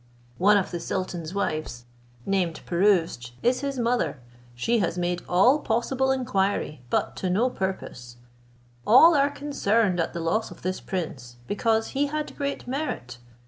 [0.39, 1.85] One of the sultan's wives,
[2.25, 4.19] named Pirouzč, is his mother;
[4.55, 8.15] she has made all possible inquiry, but to no purpose.
[8.87, 13.19] All are concerned at the loss of this prince, because he had great merit.